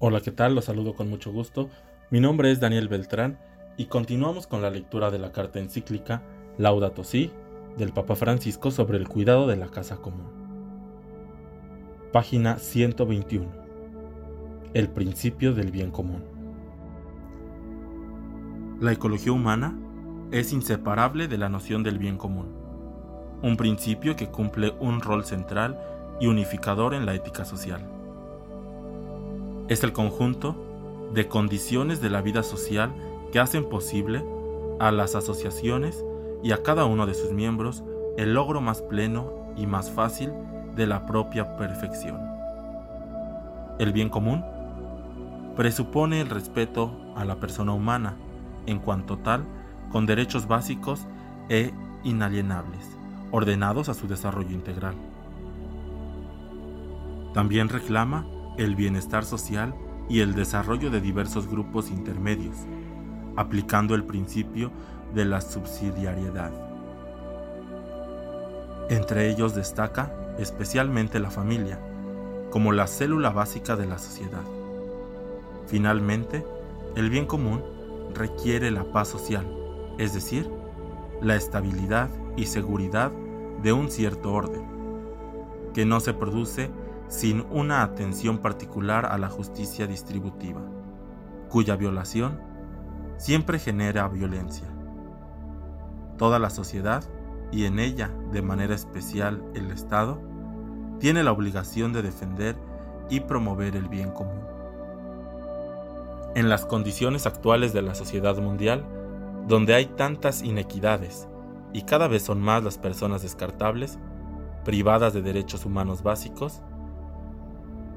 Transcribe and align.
Hola, 0.00 0.20
¿qué 0.20 0.30
tal? 0.30 0.54
Los 0.54 0.66
saludo 0.66 0.94
con 0.94 1.10
mucho 1.10 1.32
gusto. 1.32 1.70
Mi 2.10 2.20
nombre 2.20 2.52
es 2.52 2.60
Daniel 2.60 2.86
Beltrán 2.86 3.36
y 3.76 3.86
continuamos 3.86 4.46
con 4.46 4.62
la 4.62 4.70
lectura 4.70 5.10
de 5.10 5.18
la 5.18 5.32
carta 5.32 5.58
encíclica 5.58 6.22
Laudato 6.56 7.02
Si 7.02 7.32
del 7.76 7.92
Papa 7.92 8.14
Francisco 8.14 8.70
sobre 8.70 8.96
el 8.96 9.08
cuidado 9.08 9.48
de 9.48 9.56
la 9.56 9.66
casa 9.66 9.96
común. 9.96 10.30
Página 12.12 12.58
121. 12.58 13.48
El 14.72 14.88
principio 14.88 15.52
del 15.52 15.72
bien 15.72 15.90
común. 15.90 16.22
La 18.80 18.92
ecología 18.92 19.32
humana 19.32 19.76
es 20.30 20.52
inseparable 20.52 21.26
de 21.26 21.38
la 21.38 21.48
noción 21.48 21.82
del 21.82 21.98
bien 21.98 22.18
común, 22.18 22.54
un 23.42 23.56
principio 23.56 24.14
que 24.14 24.28
cumple 24.28 24.76
un 24.78 25.00
rol 25.00 25.24
central 25.24 25.76
y 26.20 26.28
unificador 26.28 26.94
en 26.94 27.04
la 27.04 27.16
ética 27.16 27.44
social. 27.44 27.97
Es 29.68 29.84
el 29.84 29.92
conjunto 29.92 30.56
de 31.12 31.28
condiciones 31.28 32.00
de 32.00 32.08
la 32.08 32.22
vida 32.22 32.42
social 32.42 32.90
que 33.32 33.38
hacen 33.38 33.68
posible 33.68 34.24
a 34.80 34.90
las 34.90 35.14
asociaciones 35.14 36.04
y 36.42 36.52
a 36.52 36.62
cada 36.62 36.86
uno 36.86 37.04
de 37.06 37.12
sus 37.12 37.32
miembros 37.32 37.84
el 38.16 38.32
logro 38.32 38.62
más 38.62 38.80
pleno 38.80 39.30
y 39.56 39.66
más 39.66 39.90
fácil 39.90 40.32
de 40.74 40.86
la 40.86 41.04
propia 41.04 41.56
perfección. 41.58 42.18
El 43.78 43.92
bien 43.92 44.08
común 44.08 44.42
presupone 45.54 46.22
el 46.22 46.30
respeto 46.30 46.90
a 47.14 47.26
la 47.26 47.36
persona 47.36 47.74
humana 47.74 48.16
en 48.66 48.78
cuanto 48.78 49.18
tal 49.18 49.44
con 49.92 50.06
derechos 50.06 50.48
básicos 50.48 51.06
e 51.50 51.72
inalienables, 52.04 52.96
ordenados 53.32 53.90
a 53.90 53.94
su 53.94 54.08
desarrollo 54.08 54.52
integral. 54.52 54.94
También 57.34 57.68
reclama 57.68 58.24
el 58.58 58.74
bienestar 58.74 59.24
social 59.24 59.74
y 60.08 60.20
el 60.20 60.34
desarrollo 60.34 60.90
de 60.90 61.00
diversos 61.00 61.48
grupos 61.48 61.90
intermedios, 61.90 62.56
aplicando 63.36 63.94
el 63.94 64.04
principio 64.04 64.70
de 65.14 65.24
la 65.24 65.40
subsidiariedad. 65.40 66.52
Entre 68.90 69.30
ellos 69.30 69.54
destaca 69.54 70.12
especialmente 70.38 71.20
la 71.20 71.30
familia, 71.30 71.78
como 72.50 72.72
la 72.72 72.86
célula 72.86 73.30
básica 73.30 73.76
de 73.76 73.86
la 73.86 73.98
sociedad. 73.98 74.42
Finalmente, 75.66 76.44
el 76.96 77.10
bien 77.10 77.26
común 77.26 77.62
requiere 78.14 78.70
la 78.70 78.84
paz 78.84 79.08
social, 79.08 79.46
es 79.98 80.14
decir, 80.14 80.50
la 81.20 81.36
estabilidad 81.36 82.08
y 82.36 82.46
seguridad 82.46 83.12
de 83.62 83.72
un 83.72 83.90
cierto 83.90 84.32
orden, 84.32 84.64
que 85.74 85.84
no 85.84 86.00
se 86.00 86.14
produce 86.14 86.70
sin 87.08 87.46
una 87.50 87.82
atención 87.82 88.38
particular 88.38 89.06
a 89.06 89.18
la 89.18 89.28
justicia 89.28 89.86
distributiva, 89.86 90.60
cuya 91.48 91.76
violación 91.76 92.40
siempre 93.16 93.58
genera 93.58 94.08
violencia. 94.08 94.68
Toda 96.16 96.38
la 96.38 96.50
sociedad, 96.50 97.04
y 97.50 97.64
en 97.64 97.78
ella 97.78 98.10
de 98.30 98.42
manera 98.42 98.74
especial 98.74 99.42
el 99.54 99.70
Estado, 99.70 100.20
tiene 101.00 101.22
la 101.22 101.32
obligación 101.32 101.92
de 101.92 102.02
defender 102.02 102.56
y 103.08 103.20
promover 103.20 103.76
el 103.76 103.88
bien 103.88 104.10
común. 104.10 104.40
En 106.34 106.48
las 106.48 106.66
condiciones 106.66 107.26
actuales 107.26 107.72
de 107.72 107.82
la 107.82 107.94
sociedad 107.94 108.36
mundial, 108.36 108.84
donde 109.46 109.74
hay 109.74 109.86
tantas 109.86 110.42
inequidades 110.42 111.26
y 111.72 111.82
cada 111.82 112.06
vez 112.06 112.22
son 112.22 112.40
más 112.40 112.62
las 112.62 112.76
personas 112.76 113.22
descartables, 113.22 113.98
privadas 114.64 115.14
de 115.14 115.22
derechos 115.22 115.64
humanos 115.64 116.02
básicos, 116.02 116.60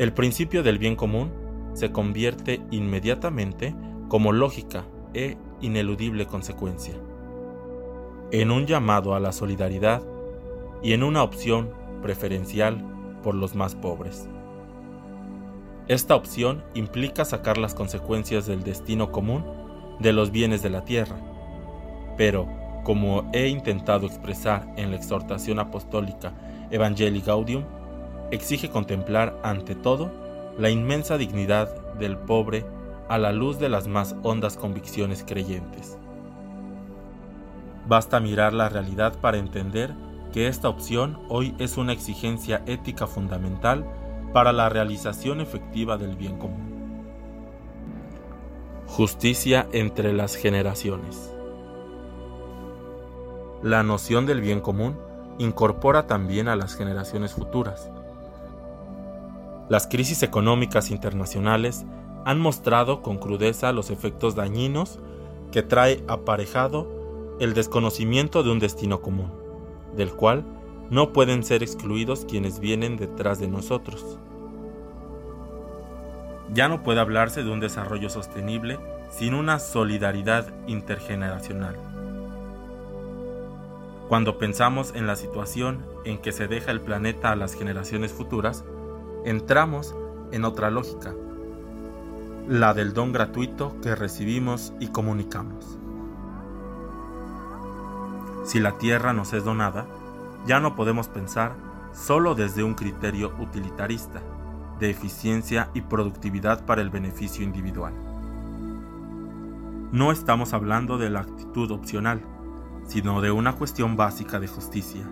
el 0.02 0.14
principio 0.14 0.64
del 0.64 0.80
bien 0.80 0.96
común 0.96 1.32
se 1.74 1.92
convierte 1.92 2.60
inmediatamente 2.72 3.76
como 4.08 4.32
lógica 4.32 4.84
e 5.14 5.38
ineludible 5.62 6.26
consecuencia, 6.26 6.96
en 8.32 8.50
un 8.50 8.66
llamado 8.66 9.14
a 9.14 9.20
la 9.20 9.32
solidaridad 9.32 10.02
y 10.82 10.94
en 10.94 11.04
una 11.04 11.22
opción 11.22 11.70
preferencial 12.02 12.84
por 13.22 13.36
los 13.36 13.54
más 13.54 13.76
pobres. 13.76 14.28
Esta 15.88 16.16
opción 16.16 16.64
implica 16.74 17.24
sacar 17.24 17.60
las 17.60 17.76
consecuencias 17.76 18.48
del 18.48 18.64
destino 18.64 19.12
común 19.12 19.46
de 20.00 20.14
los 20.14 20.32
bienes 20.32 20.64
de 20.64 20.72
la 20.72 20.84
tierra, 20.84 21.18
pero, 22.18 22.48
como 22.84 23.30
he 23.34 23.50
intentado 23.50 24.08
expresar 24.08 24.66
en 24.78 24.90
la 24.90 24.98
exhortación 24.98 25.60
apostólica 25.60 26.34
Evangelii 26.72 27.22
Gaudium, 27.22 27.66
exige 28.32 28.70
contemplar 28.70 29.38
ante 29.44 29.76
todo 29.76 30.12
la 30.58 30.70
inmensa 30.70 31.18
dignidad 31.18 31.70
del 32.00 32.18
pobre 32.18 32.66
a 33.10 33.18
la 33.18 33.32
luz 33.32 33.60
de 33.60 33.70
las 33.70 33.88
más 33.88 34.16
hondas 34.24 34.58
convicciones 34.58 35.24
creyentes. 35.28 35.98
Basta 37.88 38.20
mirar 38.20 38.54
la 38.54 38.70
realidad 38.70 39.20
para 39.20 39.38
entender 39.38 39.94
que 40.32 40.48
esta 40.48 40.70
opción 40.70 41.20
hoy 41.28 41.54
es 41.60 41.78
una 41.78 41.94
exigencia 41.94 42.64
ética 42.66 43.08
fundamental 43.08 43.86
para 44.34 44.54
la 44.54 44.70
realización 44.70 45.42
efectiva 45.42 45.98
del 45.98 46.16
bien 46.16 46.38
común. 46.38 46.72
Justicia 48.88 49.68
entre 49.74 50.14
las 50.14 50.36
generaciones. 50.36 51.34
La 53.62 53.84
noción 53.84 54.26
del 54.26 54.42
bien 54.42 54.62
común 54.62 54.98
incorpora 55.38 56.08
también 56.08 56.48
a 56.48 56.56
las 56.56 56.76
generaciones 56.76 57.34
futuras, 57.34 57.92
las 59.72 59.88
crisis 59.88 60.22
económicas 60.22 60.92
internacionales 60.92 61.86
han 62.26 62.42
mostrado 62.42 63.02
con 63.02 63.18
crudeza 63.18 63.72
los 63.72 63.90
efectos 63.90 64.36
dañinos 64.36 65.00
que 65.54 65.64
trae 65.64 66.04
aparejado 66.10 67.38
el 67.40 67.54
desconocimiento 67.54 68.44
de 68.44 68.52
un 68.52 68.60
destino 68.60 69.00
común, 69.00 69.32
del 69.96 70.12
cual 70.12 70.44
no 70.90 71.14
pueden 71.14 71.46
ser 71.46 71.64
excluidos 71.64 72.26
quienes 72.26 72.60
vienen 72.60 72.98
detrás 72.98 73.40
de 73.40 73.48
nosotros. 73.48 74.20
Ya 76.54 76.68
no 76.68 76.84
puede 76.84 77.00
hablarse 77.00 77.42
de 77.42 77.50
un 77.50 77.62
desarrollo 77.62 78.10
sostenible 78.10 78.78
sin 79.10 79.34
una 79.34 79.58
solidaridad 79.58 80.54
intergeneracional. 80.68 81.78
Cuando 84.10 84.38
pensamos 84.38 84.92
en 84.96 85.08
la 85.08 85.16
situación 85.16 85.86
en 86.04 86.18
que 86.18 86.34
se 86.34 86.50
deja 86.50 86.72
el 86.72 86.82
planeta 86.82 87.32
a 87.32 87.38
las 87.38 87.54
generaciones 87.54 88.12
futuras, 88.12 88.66
entramos 89.26 89.96
en 90.32 90.46
otra 90.46 90.72
lógica, 90.72 91.14
la 92.48 92.74
del 92.74 92.94
don 92.94 93.12
gratuito 93.12 93.76
que 93.82 93.96
recibimos 93.96 94.74
y 94.80 94.88
comunicamos. 94.88 95.78
Si 98.46 98.60
la 98.60 98.78
tierra 98.78 99.14
nos 99.14 99.34
es 99.34 99.44
donada, 99.44 99.86
ya 100.48 100.60
no 100.60 100.76
podemos 100.76 101.08
pensar 101.08 101.54
solo 101.94 102.34
desde 102.34 102.64
un 102.64 102.74
criterio 102.74 103.34
utilitarista, 103.40 104.22
de 104.80 104.90
eficiencia 104.90 105.70
y 105.76 105.82
productividad 105.82 106.66
para 106.66 106.82
el 106.82 106.90
beneficio 106.90 107.44
individual. 107.44 107.94
No 109.92 110.12
estamos 110.12 110.54
hablando 110.54 110.98
de 110.98 111.12
la 111.12 111.20
actitud 111.20 111.70
opcional, 111.70 112.22
sino 112.88 113.22
de 113.22 113.30
una 113.30 113.54
cuestión 113.54 113.96
básica 113.96 114.40
de 114.40 114.48
justicia, 114.48 115.04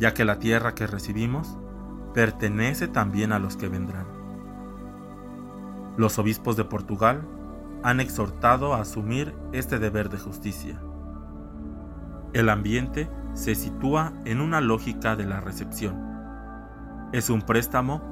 ya 0.00 0.14
que 0.14 0.24
la 0.24 0.38
tierra 0.38 0.74
que 0.74 0.86
recibimos 0.86 1.58
pertenece 2.14 2.88
también 2.88 3.32
a 3.32 3.38
los 3.38 3.56
que 3.56 3.68
vendrán. 3.68 4.06
Los 5.96 6.18
obispos 6.18 6.56
de 6.56 6.64
Portugal 6.64 7.22
han 7.82 8.00
exhortado 8.00 8.72
a 8.72 8.80
asumir 8.80 9.34
este 9.52 9.78
deber 9.78 10.08
de 10.08 10.18
justicia. 10.18 10.80
El 12.32 12.48
ambiente 12.48 13.10
se 13.34 13.54
sitúa 13.54 14.12
en 14.24 14.40
una 14.40 14.60
lógica 14.60 15.16
de 15.16 15.26
la 15.26 15.40
recepción. 15.40 15.96
Es 17.12 17.30
un 17.30 17.42
préstamo 17.42 18.02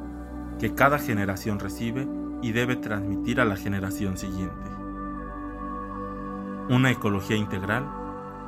que 0.58 0.74
cada 0.74 0.98
generación 0.98 1.58
recibe 1.58 2.06
y 2.42 2.52
debe 2.52 2.76
transmitir 2.76 3.40
a 3.40 3.44
la 3.44 3.56
generación 3.56 4.16
siguiente. 4.16 4.70
Una 6.68 6.90
ecología 6.90 7.36
integral 7.36 7.84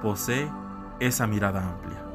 posee 0.03 0.51
esa 1.01 1.27
mirada 1.27 1.69
amplia. 1.69 2.14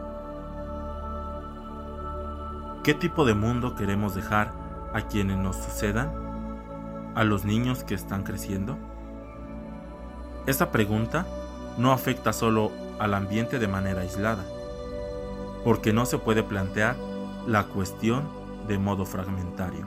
¿Qué 2.84 2.94
tipo 2.94 3.26
de 3.26 3.34
mundo 3.34 3.76
queremos 3.76 4.16
dejar 4.16 4.54
a 4.94 5.02
quienes 5.02 5.38
nos 5.38 5.58
sucedan? 5.58 6.14
¿A 7.14 7.26
los 7.26 7.44
niños 7.44 7.84
que 7.84 7.94
están 7.94 8.24
creciendo? 8.24 8.78
Esta 10.48 10.72
pregunta 10.72 11.28
no 11.78 11.92
afecta 11.92 12.32
solo 12.32 12.72
al 12.98 13.16
ambiente 13.16 13.60
de 13.60 13.68
manera 13.68 14.02
aislada, 14.02 14.46
porque 15.66 15.92
no 15.92 16.06
se 16.06 16.20
puede 16.20 16.42
plantear 16.42 16.96
la 17.46 17.66
cuestión 17.66 18.30
de 18.70 18.78
modo 18.78 19.06
fragmentario. 19.06 19.86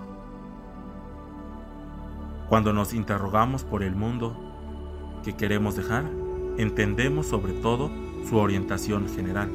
Cuando 2.51 2.75
nos 2.75 2.93
interrogamos 2.93 3.65
por 3.65 3.83
el 3.83 3.97
mundo 3.97 4.37
que 5.25 5.35
queremos 5.35 5.77
dejar, 5.77 6.05
entendemos 6.59 7.27
sobre 7.27 7.55
todo 7.55 7.91
su 8.29 8.37
orientación 8.37 9.09
general, 9.09 9.51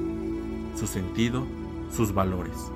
su 0.75 0.87
sentido, 0.87 1.45
sus 1.91 2.15
valores. 2.15 2.71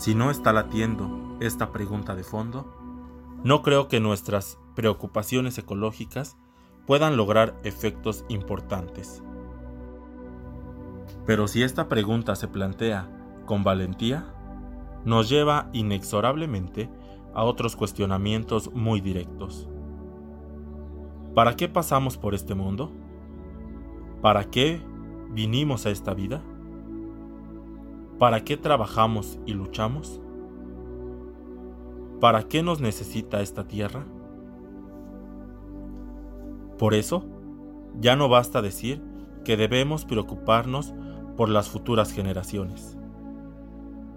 Si 0.00 0.14
no 0.14 0.30
está 0.30 0.54
latiendo 0.54 1.36
esta 1.40 1.72
pregunta 1.72 2.14
de 2.14 2.24
fondo, 2.24 2.64
no 3.44 3.60
creo 3.60 3.86
que 3.88 4.00
nuestras 4.00 4.58
preocupaciones 4.74 5.58
ecológicas 5.58 6.38
puedan 6.86 7.18
lograr 7.18 7.60
efectos 7.64 8.24
importantes. 8.30 9.22
Pero 11.26 11.46
si 11.48 11.62
esta 11.62 11.86
pregunta 11.90 12.34
se 12.34 12.48
plantea 12.48 13.10
con 13.44 13.62
valentía, 13.62 14.24
nos 15.04 15.28
lleva 15.28 15.68
inexorablemente 15.74 16.88
a 17.34 17.44
otros 17.44 17.76
cuestionamientos 17.76 18.72
muy 18.72 19.02
directos. 19.02 19.68
¿Para 21.34 21.56
qué 21.56 21.68
pasamos 21.68 22.16
por 22.16 22.34
este 22.34 22.54
mundo? 22.54 22.90
¿Para 24.22 24.44
qué 24.44 24.80
vinimos 25.28 25.84
a 25.84 25.90
esta 25.90 26.14
vida? 26.14 26.42
¿Para 28.20 28.44
qué 28.44 28.58
trabajamos 28.58 29.38
y 29.46 29.54
luchamos? 29.54 30.20
¿Para 32.20 32.42
qué 32.42 32.62
nos 32.62 32.82
necesita 32.82 33.40
esta 33.40 33.66
tierra? 33.66 34.04
Por 36.76 36.92
eso, 36.92 37.24
ya 37.98 38.16
no 38.16 38.28
basta 38.28 38.60
decir 38.60 39.02
que 39.42 39.56
debemos 39.56 40.04
preocuparnos 40.04 40.92
por 41.38 41.48
las 41.48 41.70
futuras 41.70 42.12
generaciones. 42.12 42.98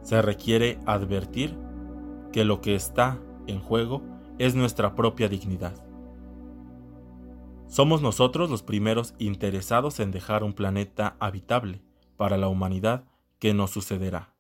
Se 0.02 0.22
requiere 0.22 0.80
advertir 0.86 1.58
que 2.34 2.44
lo 2.44 2.60
que 2.60 2.76
está 2.76 3.20
en 3.48 3.62
juego 3.62 4.02
es 4.38 4.54
nuestra 4.54 4.96
propia 4.96 5.30
dignidad. 5.30 5.76
Somos 7.68 8.02
nosotros 8.02 8.50
los 8.50 8.64
primeros 8.64 9.16
interesados 9.18 10.02
en 10.02 10.12
dejar 10.12 10.44
un 10.44 10.52
planeta 10.52 11.16
habitable 11.22 11.82
para 12.18 12.36
la 12.36 12.50
humanidad 12.50 13.06
que 13.44 13.68
sucederá. 13.68 14.34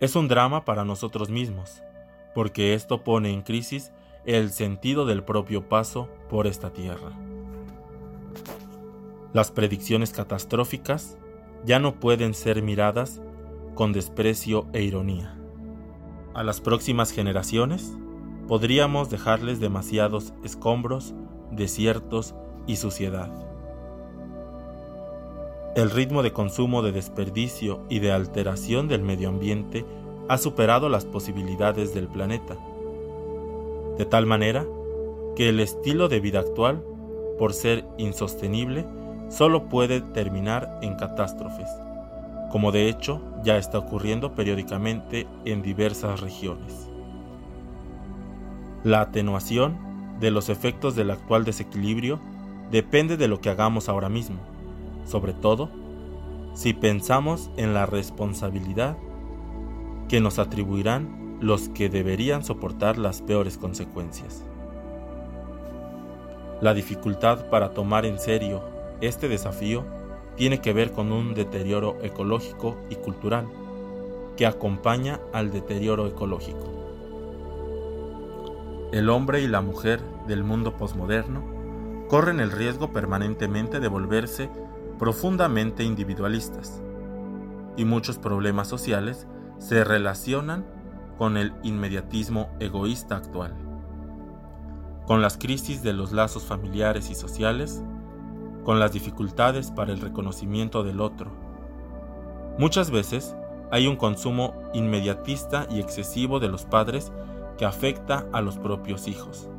Es 0.00 0.16
un 0.16 0.28
drama 0.28 0.64
para 0.64 0.82
nosotros 0.82 1.28
mismos, 1.28 1.82
porque 2.34 2.72
esto 2.72 3.04
pone 3.04 3.34
en 3.34 3.42
crisis 3.42 3.92
el 4.24 4.50
sentido 4.50 5.04
del 5.04 5.24
propio 5.24 5.68
paso 5.68 6.08
por 6.30 6.46
esta 6.46 6.72
tierra. 6.72 7.12
Las 9.34 9.50
predicciones 9.50 10.14
catastróficas 10.14 11.18
ya 11.66 11.78
no 11.78 12.00
pueden 12.00 12.32
ser 12.32 12.62
miradas 12.62 13.20
con 13.74 13.92
desprecio 13.92 14.66
e 14.72 14.80
ironía. 14.80 15.36
A 16.32 16.42
las 16.44 16.62
próximas 16.62 17.10
generaciones 17.10 17.92
podríamos 18.48 19.10
dejarles 19.10 19.60
demasiados 19.60 20.32
escombros, 20.42 21.12
desiertos 21.50 22.34
y 22.66 22.76
suciedad. 22.76 23.51
El 25.74 25.90
ritmo 25.90 26.22
de 26.22 26.34
consumo 26.34 26.82
de 26.82 26.92
desperdicio 26.92 27.80
y 27.88 28.00
de 28.00 28.12
alteración 28.12 28.88
del 28.88 29.00
medio 29.00 29.30
ambiente 29.30 29.86
ha 30.28 30.36
superado 30.36 30.90
las 30.90 31.06
posibilidades 31.06 31.94
del 31.94 32.08
planeta, 32.08 32.58
de 33.96 34.04
tal 34.04 34.26
manera 34.26 34.66
que 35.34 35.48
el 35.48 35.60
estilo 35.60 36.08
de 36.08 36.20
vida 36.20 36.40
actual, 36.40 36.84
por 37.38 37.54
ser 37.54 37.86
insostenible, 37.96 38.84
solo 39.30 39.70
puede 39.70 40.02
terminar 40.02 40.78
en 40.82 40.94
catástrofes, 40.94 41.70
como 42.50 42.70
de 42.70 42.90
hecho 42.90 43.22
ya 43.42 43.56
está 43.56 43.78
ocurriendo 43.78 44.34
periódicamente 44.34 45.26
en 45.46 45.62
diversas 45.62 46.20
regiones. 46.20 46.90
La 48.84 49.00
atenuación 49.00 49.78
de 50.20 50.32
los 50.32 50.50
efectos 50.50 50.94
del 50.96 51.12
actual 51.12 51.46
desequilibrio 51.46 52.20
depende 52.70 53.16
de 53.16 53.28
lo 53.28 53.40
que 53.40 53.48
hagamos 53.48 53.88
ahora 53.88 54.10
mismo 54.10 54.51
sobre 55.04 55.34
todo 55.34 55.68
si 56.54 56.74
pensamos 56.74 57.50
en 57.56 57.74
la 57.74 57.86
responsabilidad 57.86 58.96
que 60.08 60.20
nos 60.20 60.38
atribuirán 60.38 61.38
los 61.40 61.68
que 61.68 61.88
deberían 61.88 62.44
soportar 62.44 62.98
las 62.98 63.22
peores 63.22 63.58
consecuencias. 63.58 64.44
La 66.60 66.74
dificultad 66.74 67.48
para 67.48 67.72
tomar 67.72 68.06
en 68.06 68.18
serio 68.18 68.62
este 69.00 69.28
desafío 69.28 69.84
tiene 70.36 70.60
que 70.60 70.72
ver 70.72 70.92
con 70.92 71.10
un 71.12 71.34
deterioro 71.34 71.96
ecológico 72.02 72.76
y 72.88 72.94
cultural 72.94 73.46
que 74.36 74.46
acompaña 74.46 75.20
al 75.32 75.50
deterioro 75.50 76.06
ecológico. 76.06 76.70
El 78.92 79.08
hombre 79.08 79.40
y 79.40 79.48
la 79.48 79.60
mujer 79.60 80.00
del 80.26 80.44
mundo 80.44 80.76
posmoderno 80.76 81.42
corren 82.08 82.40
el 82.40 82.52
riesgo 82.52 82.92
permanentemente 82.92 83.80
de 83.80 83.88
volverse 83.88 84.50
profundamente 85.02 85.82
individualistas, 85.82 86.80
y 87.76 87.84
muchos 87.84 88.18
problemas 88.18 88.68
sociales 88.68 89.26
se 89.58 89.82
relacionan 89.82 90.64
con 91.18 91.36
el 91.36 91.52
inmediatismo 91.64 92.50
egoísta 92.60 93.16
actual, 93.16 93.52
con 95.04 95.20
las 95.20 95.38
crisis 95.38 95.82
de 95.82 95.92
los 95.92 96.12
lazos 96.12 96.44
familiares 96.44 97.10
y 97.10 97.16
sociales, 97.16 97.82
con 98.62 98.78
las 98.78 98.92
dificultades 98.92 99.72
para 99.72 99.92
el 99.92 100.00
reconocimiento 100.00 100.84
del 100.84 101.00
otro. 101.00 101.32
Muchas 102.56 102.92
veces 102.92 103.34
hay 103.72 103.88
un 103.88 103.96
consumo 103.96 104.54
inmediatista 104.72 105.66
y 105.68 105.80
excesivo 105.80 106.38
de 106.38 106.46
los 106.46 106.64
padres 106.64 107.10
que 107.58 107.64
afecta 107.64 108.28
a 108.32 108.40
los 108.40 108.56
propios 108.56 109.08
hijos, 109.08 109.50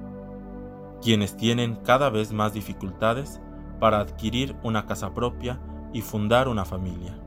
quienes 1.02 1.36
tienen 1.36 1.76
cada 1.84 2.10
vez 2.10 2.32
más 2.32 2.54
dificultades 2.54 3.42
para 3.84 4.00
adquirir 4.00 4.56
una 4.64 4.86
casa 4.86 5.14
propia 5.14 5.60
y 5.92 6.00
fundar 6.00 6.48
una 6.48 6.64
familia. 6.64 7.18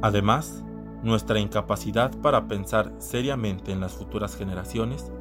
Además, 0.00 0.64
nuestra 1.02 1.38
incapacidad 1.38 2.10
para 2.22 2.48
pensar 2.48 2.90
seriamente 2.96 3.70
en 3.70 3.80
las 3.80 3.92
futuras 3.92 4.34
generaciones 4.34 5.12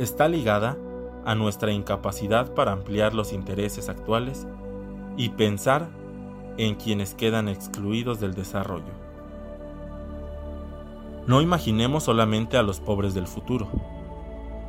está 0.00 0.26
ligada 0.26 0.76
a 1.24 1.36
nuestra 1.36 1.70
incapacidad 1.70 2.54
para 2.54 2.72
ampliar 2.72 3.14
los 3.14 3.32
intereses 3.32 3.88
actuales 3.88 4.48
y 5.16 5.28
pensar 5.28 5.86
en 6.56 6.74
quienes 6.74 7.14
quedan 7.14 7.48
excluidos 7.48 8.18
del 8.18 8.34
desarrollo. 8.34 8.94
No 11.28 11.40
imaginemos 11.40 12.02
solamente 12.02 12.56
a 12.56 12.64
los 12.64 12.80
pobres 12.80 13.14
del 13.14 13.28
futuro, 13.28 13.68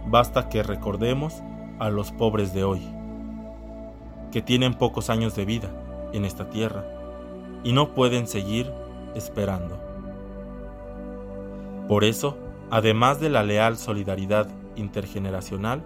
basta 0.05 0.49
que 0.49 0.61
recordemos 0.61 1.33
a 1.79 1.89
los 1.89 2.11
pobres 2.11 2.53
de 2.53 2.63
hoy 2.63 2.96
que 4.31 4.41
tienen 4.41 4.73
pocos 4.73 5.09
años 5.09 5.35
de 5.35 5.45
vida 5.45 5.69
en 6.13 6.25
esta 6.25 6.49
tierra 6.49 6.85
y 7.63 7.73
no 7.73 7.93
pueden 7.93 8.27
seguir 8.27 8.71
esperando. 9.15 9.79
Por 11.87 12.03
eso, 12.03 12.37
además 12.69 13.19
de 13.19 13.29
la 13.29 13.43
leal 13.43 13.77
solidaridad 13.77 14.49
intergeneracional, 14.75 15.83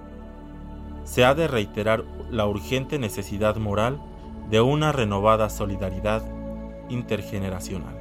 se 1.03 1.25
ha 1.25 1.33
de 1.33 1.48
reiterar 1.48 2.03
la 2.29 2.45
urgente 2.45 3.00
necesidad 3.00 3.55
moral 3.57 4.01
de 4.50 4.62
una 4.62 4.91
renovada 4.91 5.50
solidaridad 5.50 6.24
intergeneracional. 6.89 8.00